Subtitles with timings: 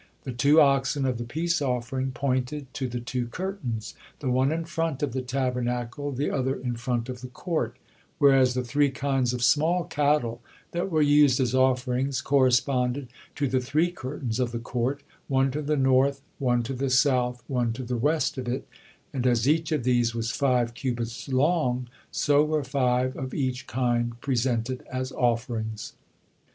[0.23, 4.65] The two oxen of the peace offering pointed to the two curtains, the one in
[4.65, 7.75] front of the Tabernacle, the other in front of the court,
[8.17, 10.41] whereas the three kinds of small cattle
[10.71, 15.61] that were used as offerings corresponded to the three curtains of the court, one to
[15.61, 18.67] the north, one to the south, one to the west of it;
[19.13, 24.19] and as each of these was five cubits long, so were five of each kind
[24.19, 25.93] presented as offerings.